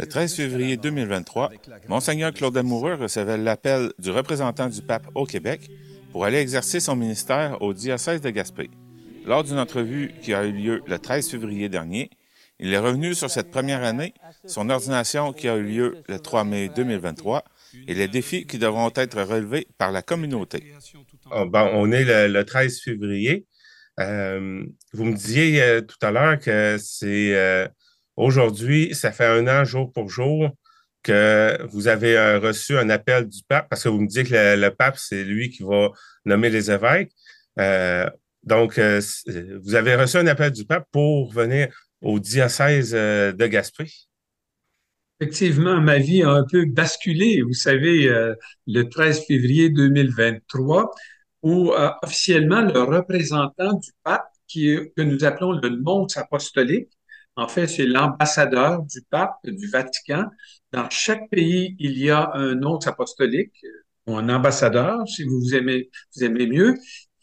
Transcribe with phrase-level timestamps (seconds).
[0.00, 1.50] Le 13 février 2023,
[1.88, 5.70] Monseigneur Claude Amoureux recevait l'appel du représentant du pape au Québec
[6.10, 8.70] pour aller exercer son ministère au diocèse de Gaspé.
[9.26, 12.08] Lors d'une entrevue qui a eu lieu le 13 février dernier,
[12.58, 14.14] il est revenu sur cette première année,
[14.46, 17.44] son ordination qui a eu lieu le 3 mai 2023
[17.86, 20.72] et les défis qui devront être relevés par la communauté.
[21.30, 23.44] Oh, on est le, 13 février.
[23.98, 24.64] Euh,
[24.94, 27.68] vous me disiez euh, tout à l'heure que c'est euh,
[28.16, 30.50] aujourd'hui, ça fait un an jour pour jour
[31.02, 34.70] que vous avez reçu un appel du pape, parce que vous me dites que le,
[34.70, 35.90] pape, c'est lui qui va
[36.26, 37.12] nommer les évêques.
[38.42, 41.68] donc, vous avez reçu un appel du pape pour venir
[42.02, 43.90] au diocèse de Gaspé.
[45.20, 48.10] Effectivement, ma vie a un peu basculé, vous savez,
[48.66, 50.92] le 13 février 2023
[51.42, 56.90] où euh, officiellement le représentant du pape, qui que nous appelons le nonce apostolique,
[57.40, 60.24] en fait, c'est l'ambassadeur du pape du Vatican.
[60.72, 63.64] Dans chaque pays, il y a un nonce apostolique
[64.06, 65.88] ou un ambassadeur, si vous aimez,
[66.20, 66.74] mieux,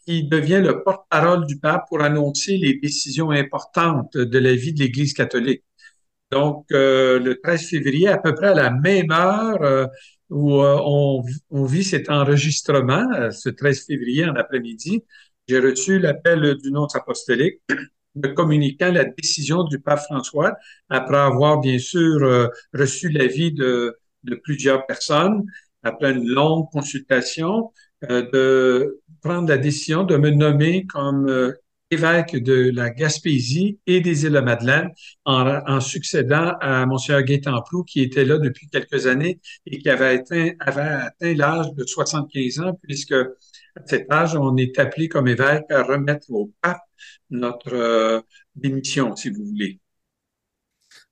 [0.06, 4.80] qui devient le porte-parole du pape pour annoncer les décisions importantes de la vie de
[4.80, 5.64] l'Église catholique.
[6.32, 9.86] Donc, euh, le 13 février, à peu près à la même heure, euh,
[10.32, 10.80] où euh,
[11.52, 15.04] on, vit cet enregistrement, ce 13 février en après-midi.
[15.48, 17.62] J'ai reçu l'appel du nonce apostolique
[18.18, 20.56] me communiquant la décision du pape François,
[20.90, 25.46] après avoir bien sûr euh, reçu l'avis de, de plusieurs personnes,
[25.84, 31.56] après une longue consultation, de prendre la décision de me nommer comme
[31.92, 34.92] évêque de la Gaspésie et des îles-de-Madeleine
[35.26, 41.34] en, succédant à Monseigneur Guétemplou qui était là depuis quelques années et qui avait atteint,
[41.34, 43.16] l'âge de 75 ans puisque
[43.86, 46.82] cet âge, on est appelé comme évêque à remettre au pape
[47.30, 48.22] notre euh,
[48.56, 49.80] démission, si vous voulez.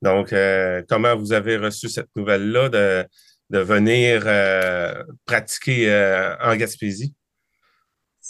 [0.01, 3.05] Donc, euh, comment vous avez reçu cette nouvelle-là de,
[3.49, 7.13] de venir euh, pratiquer en Gaspésie?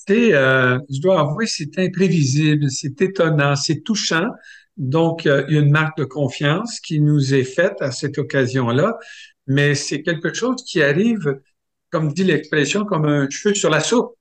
[0.07, 4.29] je dois avouer, c'est imprévisible, c'est étonnant, c'est touchant.
[4.77, 8.97] Donc, il y a une marque de confiance qui nous est faite à cette occasion-là,
[9.47, 11.39] mais c'est quelque chose qui arrive,
[11.89, 14.15] comme dit l'expression, comme un cheveu sur la soupe.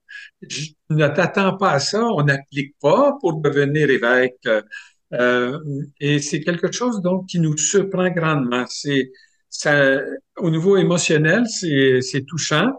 [0.49, 4.47] Je ne t'attends pas à ça, on n'applique pas pour devenir évêque.
[5.13, 5.59] Euh,
[6.01, 8.65] et c'est quelque chose donc qui nous surprend grandement.
[8.69, 9.13] C'est
[9.49, 10.01] ça,
[10.39, 12.73] au niveau émotionnel, c'est touchant,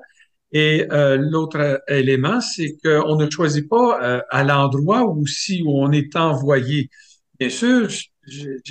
[0.52, 5.92] et euh, l'autre élément, c'est qu'on ne choisit pas euh, à l'endroit où où on
[5.92, 6.90] est envoyé.
[7.40, 7.90] Bien sûr,
[8.26, 8.62] j'ai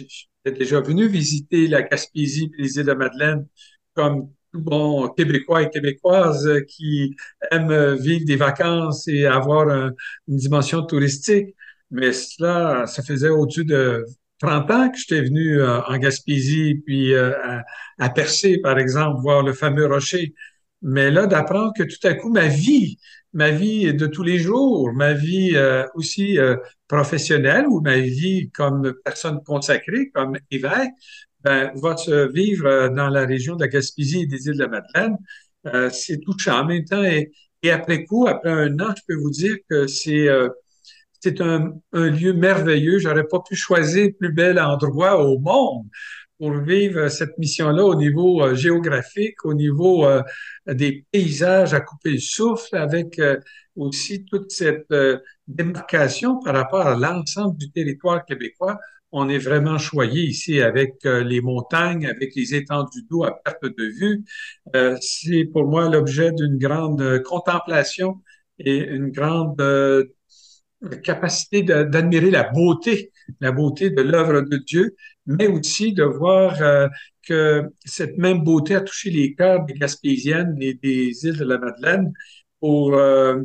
[0.46, 3.46] déjà venu visiter la Gaspésie les îles de Madeleine
[3.94, 7.16] comme bon Québécois et Québécoises qui
[7.50, 11.54] aiment vivre des vacances et avoir une dimension touristique.
[11.90, 14.04] Mais cela, ça faisait au-dessus de
[14.40, 17.64] 30 ans que j'étais venu euh, en Gaspésie, puis à,
[17.98, 20.34] à Percé, par exemple, voir le fameux rocher.
[20.82, 22.98] Mais là, d'apprendre que tout à coup, ma vie,
[23.32, 26.56] ma vie de tous les jours, ma vie euh, aussi euh,
[26.88, 30.92] professionnelle ou ma vie comme personne consacrée, comme évêque,
[31.44, 34.64] ben, va se vivre euh, dans la région de la Gaspésie et des îles de
[34.64, 35.16] la Madeleine.
[35.90, 37.04] c'est touchant en même temps.
[37.04, 37.30] Et,
[37.70, 40.28] après coup, après un an, je peux vous dire que c'est
[41.20, 42.98] c'est un, lieu merveilleux.
[42.98, 45.86] J'aurais pas pu choisir plus bel endroit au monde
[46.38, 50.22] pour vivre cette mission-là au niveau euh, géographique, au niveau euh,
[50.66, 53.38] des paysages à couper le souffle, avec euh,
[53.76, 54.92] aussi toute cette
[55.48, 58.78] démarcation par rapport à l'ensemble du territoire québécois.
[59.16, 63.84] On est vraiment choyé ici avec les montagnes, avec les étendues d'eau à perte de
[63.84, 64.24] vue.
[65.00, 68.22] C'est pour moi l'objet d'une grande contemplation
[68.58, 69.60] et une grande
[71.02, 76.88] capacité d'admirer la beauté, la beauté de l'œuvre de Dieu, mais aussi de voir euh,
[77.22, 81.58] que cette même beauté a touché les cœurs des Gaspésiennes et des îles de la
[81.58, 82.12] Madeleine
[82.60, 83.40] pour, euh,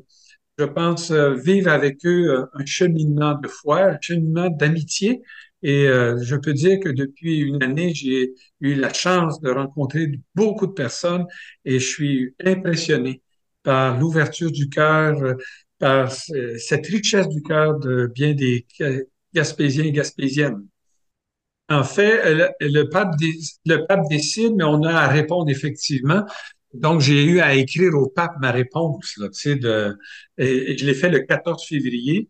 [0.57, 5.21] je pense, euh, vivre avec eux un cheminement de foi, un cheminement d'amitié.
[5.61, 10.67] Et je peux dire que depuis une année, j'ai eu la chance de rencontrer beaucoup
[10.67, 11.25] de personnes
[11.65, 13.21] et je suis impressionné
[13.63, 15.35] par l'ouverture du cœur,
[15.77, 18.65] par cette richesse du cœur de bien des
[19.33, 20.65] Gaspésiens et Gaspésiennes.
[21.69, 23.13] En fait, le, pape,
[23.65, 26.25] le pape décide, mais on a à répondre effectivement.
[26.73, 29.17] Donc, j'ai eu à écrire au pape ma réponse.
[29.17, 29.97] Là, de,
[30.37, 32.29] et, je l'ai fait le 14 février,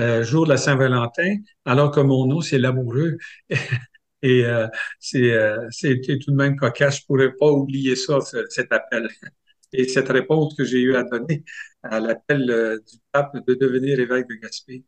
[0.00, 3.18] euh, jour de la Saint-Valentin, alors que mon nom, c'est l'amoureux.
[4.22, 4.66] et euh,
[4.98, 7.00] c'est euh, c'était tout de même cocasse.
[7.00, 8.18] Je pourrais pas oublier ça,
[8.48, 9.08] cet appel
[9.72, 11.44] et cette réponse que j'ai eu à donner
[11.82, 14.84] à l'appel euh, du pape de devenir évêque de Gaspé.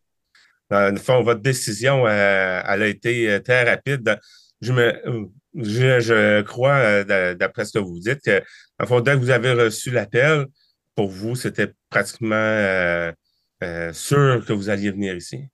[0.70, 4.18] Dans le fond, votre décision, elle a été très rapide.
[4.62, 8.42] je me, je, crois, d'après ce que vous dites, que,
[8.78, 10.46] en fond, dès que vous avez reçu l'appel,
[10.94, 13.12] pour vous, c'était pratiquement
[13.92, 15.48] sûr que vous alliez venir ici?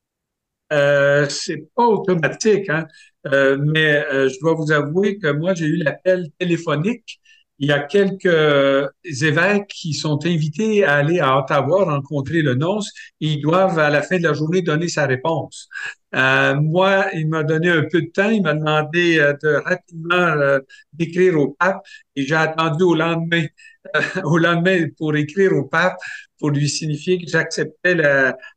[0.73, 2.87] Euh, c'est pas automatique, hein?
[3.27, 7.21] Euh, mais euh, je dois vous avouer que moi, j'ai eu l'appel téléphonique.
[7.59, 12.89] Il y a quelques évêques qui sont invités à aller à Ottawa rencontrer le nonce
[13.21, 15.69] et ils doivent, à la fin de la journée, donner sa réponse.
[16.15, 18.31] Euh, moi, il m'a donné un peu de temps.
[18.31, 20.61] Il m'a demandé de rapidement
[20.93, 21.83] d'écrire au pape
[22.15, 23.47] et j'ai attendu au lendemain,
[24.25, 25.97] au lendemain pour écrire au pape
[26.39, 27.97] pour lui signifier que j'acceptais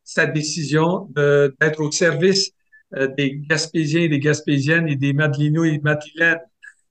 [0.04, 2.51] sa décision d'être au service
[2.95, 6.39] euh, des Gaspésiens et des Gaspésiennes et des Madelinois et Madeleines.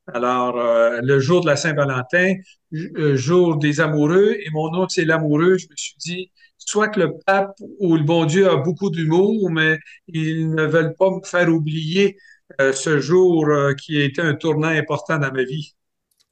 [0.06, 2.37] Alors, euh, le jour de la Saint-Valentin,
[2.75, 7.00] euh, jour des amoureux, et mon nom, c'est l'amoureux, je me suis dit, soit que
[7.00, 9.78] le pape ou le bon Dieu a beaucoup d'humour, mais
[10.08, 12.16] ils ne veulent pas me faire oublier
[12.58, 13.46] ce jour
[13.78, 15.75] qui a été un tournant important dans ma vie.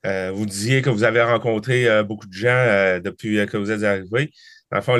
[0.09, 3.71] Euh, vous disiez que vous avez rencontré euh, beaucoup de gens euh, depuis que vous
[3.71, 4.31] êtes arrivé.
[4.73, 4.97] En fond,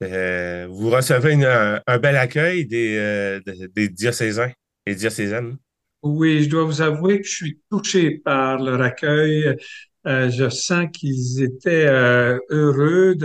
[0.00, 3.40] vous recevez un, bel accueil des,
[3.74, 4.52] des diocésains
[4.86, 5.56] et diocésaines.
[6.02, 9.56] Oui, je dois vous avouer que je suis touché par leur accueil.
[10.04, 13.16] je sens qu'ils étaient heureux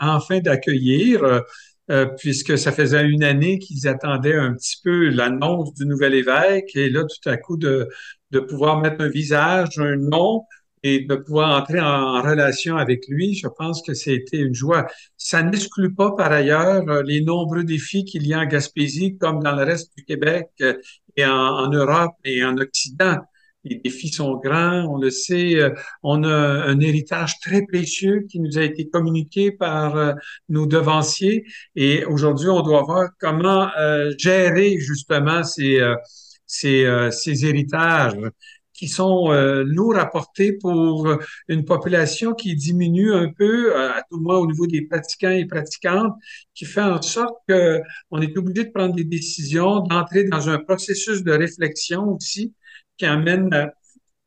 [0.00, 1.42] enfin d'accueillir.
[2.18, 6.88] puisque ça faisait une année qu'ils attendaient un petit peu l'annonce du nouvel évêque et
[6.88, 7.90] là, tout à coup, de,
[8.34, 10.42] de pouvoir mettre un visage, un nom
[10.82, 14.86] et de pouvoir entrer en, relation avec lui, je pense que c'était une joie.
[15.16, 19.42] Ça n'exclut pas par ailleurs euh, les nombreux défis qu'il y a en Gaspésie, comme
[19.42, 20.74] dans le reste du Québec euh,
[21.16, 23.16] et en, Europe et en Occident.
[23.64, 25.54] Les défis sont grands, on le sait.
[25.56, 25.70] Euh,
[26.02, 30.14] on a un héritage très précieux qui nous a été communiqué par
[30.50, 31.44] nos devanciers.
[31.76, 33.70] Et aujourd'hui, on doit voir comment
[34.18, 35.80] gérer justement ces,
[36.46, 38.18] ces, euh, ces héritages
[38.72, 41.08] qui sont euh, lourds à porter pour
[41.48, 45.30] une population qui diminue un peu, euh, à tout le moins au niveau des pratiquants
[45.30, 46.14] et pratiquantes,
[46.54, 51.22] qui fait en sorte qu'on est obligé de prendre des décisions, d'entrer dans un processus
[51.22, 52.52] de réflexion aussi
[52.96, 53.70] qui amène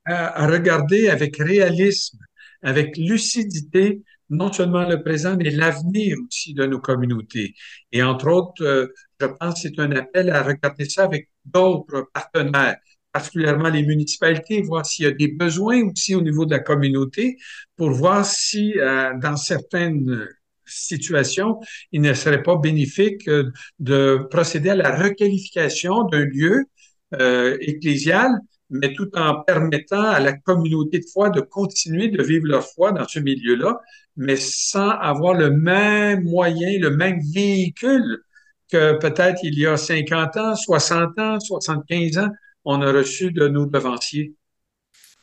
[0.06, 2.18] à regarder avec réalisme,
[2.62, 7.56] avec lucidité non seulement le présent, mais l'avenir aussi de nos communautés.
[7.92, 8.88] Et entre autres, euh,
[9.20, 12.78] je pense que c'est un appel à regarder ça avec d'autres partenaires,
[13.12, 17.38] particulièrement les municipalités, voir s'il y a des besoins aussi au niveau de la communauté
[17.76, 20.28] pour voir si euh, dans certaines
[20.66, 21.60] situations,
[21.92, 26.66] il ne serait pas bénéfique euh, de procéder à la requalification d'un lieu
[27.14, 28.32] euh, ecclésial
[28.70, 32.92] mais tout en permettant à la communauté de foi de continuer de vivre leur foi
[32.92, 33.80] dans ce milieu-là,
[34.16, 38.24] mais sans avoir le même moyen, le même véhicule
[38.72, 42.30] que peut-être il y a 50 ans, 60 ans, 75 ans,
[42.66, 44.34] on a reçu de nos devanciers.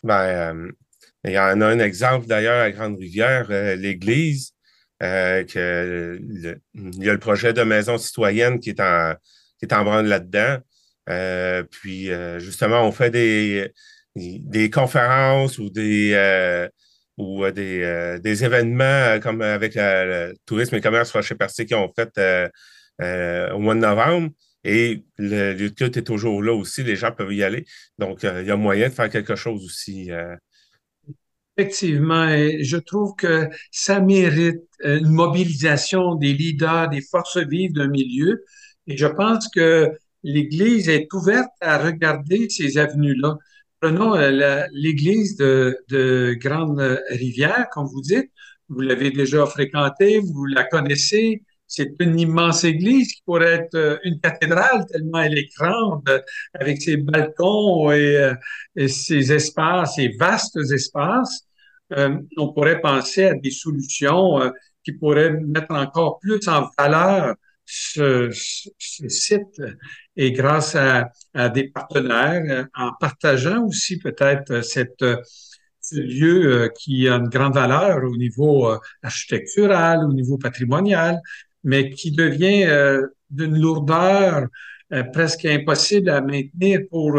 [0.02, 0.73] Ben, euh,
[1.25, 4.52] il y en a un exemple d'ailleurs à Grande-Rivière, euh, l'Église,
[5.02, 5.44] euh,
[6.75, 9.14] il y a le projet de maison citoyenne qui est en,
[9.58, 10.58] qui est en branle là-dedans.
[11.70, 12.08] Puis
[12.38, 13.70] justement, on fait des,
[14.14, 16.69] des conférences ou des
[17.17, 22.19] ou des, des événements comme avec le tourisme et commerce Rocher Percé qui ont fait
[23.00, 24.31] au mois de novembre.
[24.67, 27.67] Et le de culte est toujours là aussi, les gens peuvent y aller.
[27.99, 30.11] Donc, il y a moyen de faire quelque chose aussi.
[31.56, 38.42] Effectivement, je trouve que ça mérite une mobilisation des leaders, des forces vives d'un milieu.
[38.87, 39.92] Et je pense que
[40.25, 43.37] l'Église est ouverte à regarder ces avenues-là.
[43.80, 48.30] Prenons euh, l'Église de, de Grande-Rivière, comme vous dites.
[48.68, 51.42] Vous l'avez déjà fréquentée, vous la connaissez.
[51.66, 56.80] C'est une immense église qui pourrait être euh, une cathédrale tellement elle est grande, avec
[56.83, 58.35] ses balcons et, euh,
[58.76, 61.47] et ses espaces, ses vastes espaces.
[62.37, 64.40] on pourrait penser à des solutions
[64.83, 68.30] qui pourraient mettre encore plus en valeur ce,
[68.78, 69.62] site
[70.16, 71.11] et grâce à,
[71.50, 75.04] des partenaires, en partageant aussi peut-être cette
[75.85, 81.21] ce lieu euh, qui a une grande valeur au niveau euh, architectural, au niveau patrimonial,
[81.64, 84.47] mais qui devient euh, d'une lourdeur
[85.12, 87.18] presque impossible à maintenir pour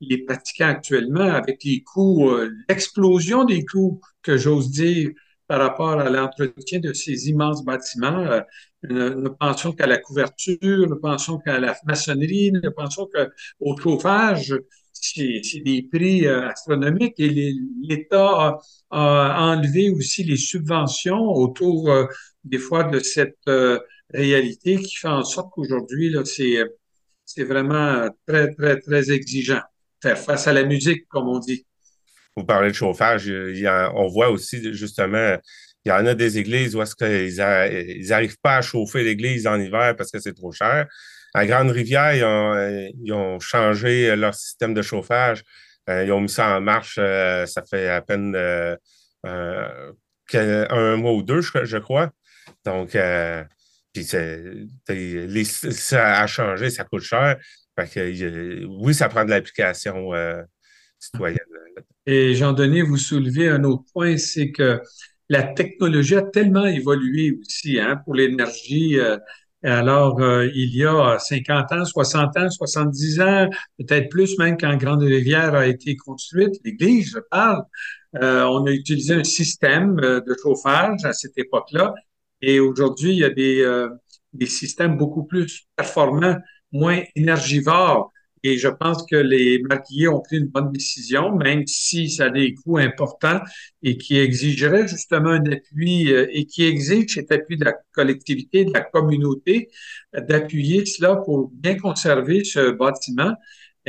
[0.00, 2.30] les pratiquants actuellement avec les coûts,
[2.68, 5.10] l'explosion des coûts que j'ose dire
[5.48, 8.26] par rapport à l'entretien de ces immenses bâtiments.
[8.26, 8.40] Euh,
[8.84, 14.54] nous, pensons qu'à la couverture, nous pensons qu'à la maçonnerie, nous pensons qu'au chauffage,
[14.92, 18.58] c'est des prix euh, astronomiques et l'État
[18.90, 22.04] a, enlevé aussi les subventions autour euh,
[22.48, 23.38] des fois de cette
[24.12, 29.62] réalité qui fait en sorte qu'aujourd'hui, c'est vraiment très, très, très exigeant.
[30.02, 31.66] faire face à la musique, comme on dit.
[32.36, 33.30] Vous parlez de chauffage,
[33.94, 35.36] on voit aussi justement,
[35.84, 39.60] il y en a des églises où est-ce qu'ils n'arrivent pas à chauffer l'église en
[39.60, 40.86] hiver parce que c'est trop cher.
[41.34, 42.14] À Grande-Rivière,
[42.94, 45.42] ils ont, changé leur système de chauffage.
[45.88, 48.76] Euh, ils ont mis ça en marche, euh, ça fait à peine euh,
[50.34, 52.10] un mois ou deux, je, crois.
[52.64, 52.96] Donc,
[53.92, 57.36] puis ça a changé, ça coûte cher.
[57.78, 60.12] oui, ça prend de l'application
[60.98, 61.38] citoyenne.
[62.06, 64.80] Et Jean-Denis, vous soulevez un autre point, c'est que
[65.28, 68.98] la technologie a tellement évolué aussi hein, pour l'énergie.
[68.98, 69.18] Euh,
[69.62, 74.74] alors, euh, il y a 50 ans, 60 ans, 70 ans, peut-être plus même quand
[74.76, 77.64] Grande Rivière a été construite, l'église, je parle,
[78.22, 81.92] euh, on a utilisé un système de chauffage à cette époque-là.
[82.42, 83.88] Et aujourd'hui, il y a des,
[84.32, 86.36] des systèmes beaucoup plus performants,
[86.72, 88.12] moins énergivores.
[88.44, 92.30] Et je pense que les maquillés ont pris une bonne décision, même si ça a
[92.30, 93.40] des coûts importants
[93.82, 98.64] et qui exigerait justement un appui euh, et qui exige cet appui de la collectivité,
[98.64, 99.68] de la communauté,
[100.16, 103.34] euh, d'appuyer cela pour bien conserver ce bâtiment.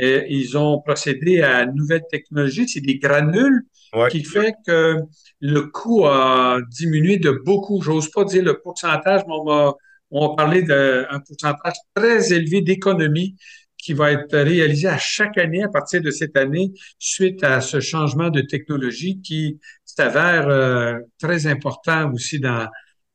[0.02, 3.66] Et ils ont procédé à une nouvelle technologie, c'est des granules
[4.10, 4.96] qui fait que
[5.40, 7.82] le coût a diminué de beaucoup.
[7.82, 9.74] J'ose pas dire le pourcentage, mais on va,
[10.10, 13.36] on va parler d'un pourcentage très élevé d'économie
[13.76, 17.80] qui va être réalisé à chaque année à partir de cette année suite à ce
[17.80, 22.68] changement de technologie qui s'avère euh, très important aussi dans,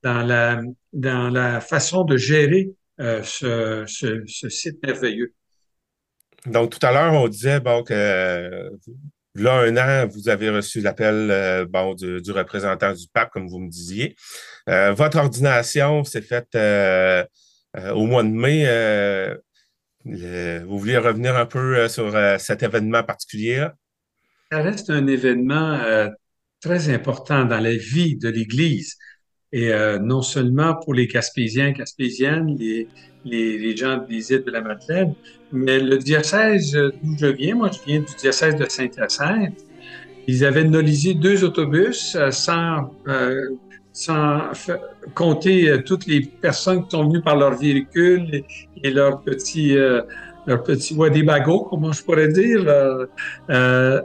[0.04, 0.62] dans, la,
[0.94, 5.34] dans la façon de gérer euh, ce, ce, site merveilleux.
[6.46, 8.72] Donc, tout à l'heure, on disait bon, que
[9.36, 13.60] là, un an, vous avez reçu l'appel euh, bon, du, représentant du pape, comme vous
[13.60, 14.16] me disiez.
[14.68, 18.66] votre ordination s'est faite au mois de mai
[20.06, 23.68] vous vouliez revenir un peu euh, sur euh, cet événement particulier?
[24.52, 26.10] Ça reste un événement euh,
[26.62, 28.96] très important dans la vie de l'Église.
[29.52, 29.72] Et
[30.02, 32.90] non seulement pour les Gaspésiens, Gaspésiennes, les,
[33.24, 35.16] les, gens des îles de la Madeleine,
[35.56, 39.58] mais le diocèse d'où je viens, moi je viens du diocèse de Saint-Hyacinthe,
[40.28, 42.92] ils avaient nolisé deux autobus sans
[43.96, 44.52] sans
[45.14, 48.44] compter euh, toutes les personnes qui sont venues par leur véhicule
[48.84, 50.02] et, leur petit euh,
[50.46, 53.08] leur petit Wadibago, comment je pourrais dire, leur,
[53.50, 54.02] euh,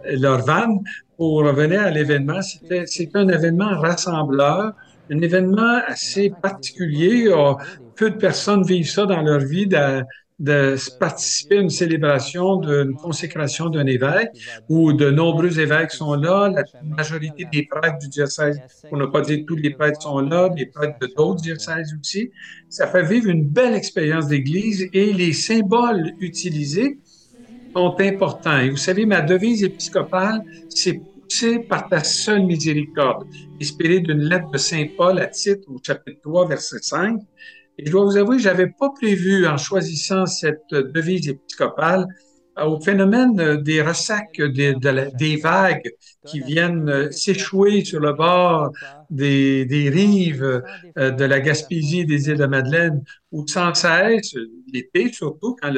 [1.19, 2.40] pour revenir à l'événement.
[2.40, 4.73] C'était, c'est un événement rassembleur,
[5.11, 7.28] un événement assez particulier.
[7.97, 9.69] peu de personnes vivent ça dans leur vie,
[10.40, 14.30] de, participer à une célébration d'une consécration d'un évêque
[14.68, 19.20] où de nombreux évêques sont là, la majorité des prêtres du diocèse, pour ne pas
[19.20, 22.30] dire tous les prêtres sont là, des prêtres de d'autres diocèses aussi.
[22.68, 26.99] Ça fait vivre une belle expérience d'église et les symboles utilisés
[27.75, 28.59] sont importants.
[28.59, 33.26] Et vous savez, ma devise épiscopale, c'est poussé par ta seule miséricorde,
[33.61, 37.20] inspirée d'une lettre de Saint Paul à titre au chapitre 3, verset 5.
[37.80, 42.06] Et je dois vous avouer, j'avais pas prévu en choisissant cette devise épiscopale
[42.58, 45.90] euh, au phénomène euh, des ressacs, des, vagues
[46.26, 48.70] qui viennent euh, s'échouer sur le bord
[49.08, 50.62] des, rives
[50.94, 54.34] de la Gaspésie des îles de Madeleine, où sans cesse,
[54.70, 55.72] l'été surtout, quand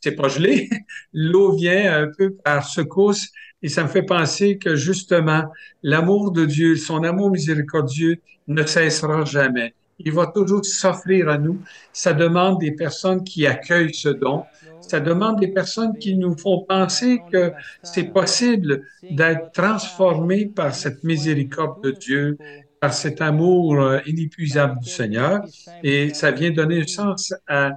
[0.00, 0.70] c'est pas gelé,
[1.12, 3.30] l'eau vient un peu par secousse.
[3.62, 5.42] Et ça me fait penser que justement,
[5.82, 11.60] l'amour de Dieu, son amour miséricordieux ne cessera jamais il va toujours s'offrir à nous.
[11.92, 14.44] Ça demande des personnes qui accueillent ce don.
[14.80, 21.04] Ça demande des personnes qui nous font penser que c'est possible d'être transformé par cette
[21.04, 22.36] miséricorde de Dieu,
[22.80, 25.40] par cet amour euh, inépuisable du Seigneur.
[25.84, 27.70] Et ça vient donner sens à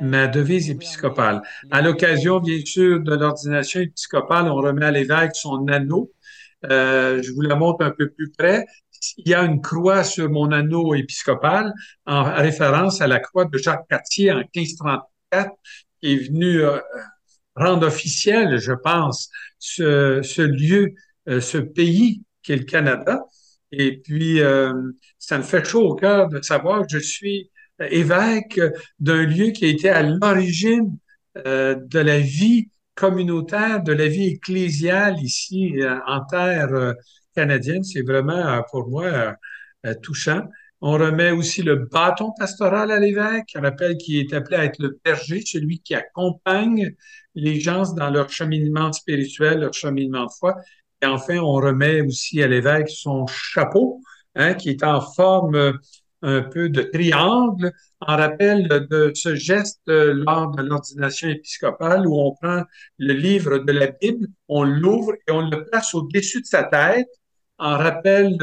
[0.00, 1.42] ma devise épiscopale.
[1.72, 6.12] À l'occasion, bien sûr, de l'ordination épiscopale, on remet à l'évêque son anneau.
[6.70, 8.64] Euh, je vous la montre un peu plus près
[9.18, 11.72] il y a une croix sur mon anneau épiscopal
[12.06, 15.50] en référence à la croix de Jacques Cartier en 1534,
[16.00, 16.78] qui est venu euh,
[17.56, 20.94] rendre officiel, je pense, ce, lieu,
[21.28, 23.20] euh, ce pays qu'est le Canada.
[23.72, 24.72] Et puis, euh,
[25.18, 28.60] ça me fait chaud au cœur de savoir que je suis évêque
[29.00, 30.96] d'un lieu qui a été à l'origine
[31.34, 35.74] de la vie communautaire, de la vie ecclésiale ici
[36.06, 36.94] en terre
[37.34, 37.84] canadienne.
[37.84, 39.32] C'est vraiment, euh, pour moi, euh,
[39.86, 40.48] euh, touchant.
[40.80, 44.78] On remet aussi le bâton pastoral à l'évêque, on rappelle qu'il est appelé à être
[44.80, 46.94] le berger, celui qui accompagne
[47.34, 50.56] les gens dans leur cheminement spirituel, leur cheminement de foi.
[51.00, 54.02] Et enfin, on remet aussi à l'évêque son chapeau,
[54.34, 55.78] hein, qui est en forme
[56.20, 62.34] un peu de triangle en rappel de ce geste lors de l'ordination épiscopale où on
[62.34, 62.62] prend
[62.98, 67.08] le livre de la Bible, on l'ouvre et on le place au-dessus de sa tête
[67.58, 68.36] en rappel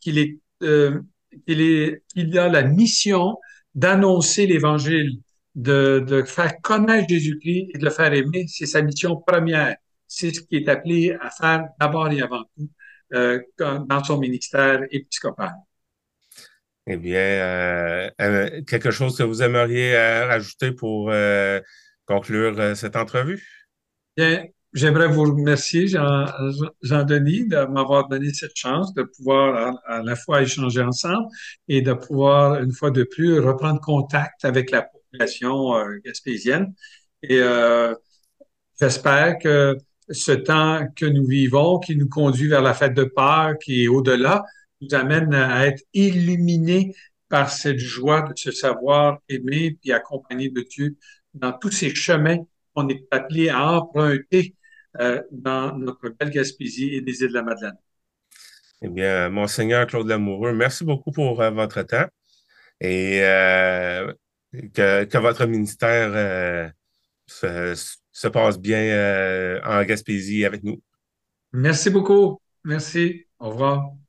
[0.00, 1.00] qu'il est, euh,
[1.46, 3.38] qu'il est, qu'il y a la mission
[3.74, 5.20] d'annoncer l'Évangile,
[5.54, 8.46] de, de faire connaître Jésus-Christ et de le faire aimer.
[8.48, 9.76] C'est sa mission première.
[10.06, 12.68] C'est ce qui est appelé à faire d'abord et avant tout
[13.14, 15.52] euh, dans son ministère épiscopal.
[16.88, 21.12] Eh bien, euh, euh, quelque chose que vous aimeriez rajouter pour
[22.04, 23.44] conclure cette entrevue?
[24.16, 24.46] Bien,
[24.76, 26.26] j'aimerais vous remercier, Jean,
[26.82, 31.26] Jean-Denis, de m'avoir donné cette chance de pouvoir à, la fois échanger ensemble
[31.66, 35.72] et de pouvoir, une fois de plus, reprendre contact avec la population
[36.04, 36.74] gaspésienne.
[37.22, 37.40] Et
[38.78, 39.76] j'espère que
[40.10, 43.88] ce temps que nous vivons, qui nous conduit vers la fête de Pâques qui est
[43.88, 44.44] au-delà,
[44.80, 46.94] nous amène à être illuminés
[47.28, 50.96] par cette joie de se savoir aimer puis accompagner de Dieu
[51.34, 52.38] dans tous ces chemins
[52.74, 54.65] qu'on est appelé à emprunter euh,
[55.30, 57.76] dans notre belle Gaspésie et les îles de la Madeleine.
[58.82, 62.06] Eh bien, Monseigneur Claude Lamoureux, merci beaucoup pour euh, votre temps
[62.80, 64.12] et euh,
[64.74, 66.72] que, que, votre ministère
[67.26, 67.74] se,
[68.12, 70.82] se passe bien euh, en Gaspésie avec nous.
[71.52, 72.40] Merci beaucoup.
[72.64, 73.26] Merci.
[73.38, 74.05] Au revoir.